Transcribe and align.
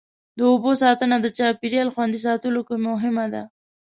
د 0.37 0.39
اوبو 0.51 0.71
ساتنه 0.81 1.15
د 1.21 1.27
چاپېریال 1.37 1.89
خوندي 1.95 2.19
ساتلو 2.27 2.61
کې 2.67 2.75
مهمه 2.87 3.25
ده. 3.33 3.43